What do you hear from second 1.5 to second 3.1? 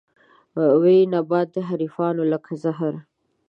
د حريفانو لکه زهر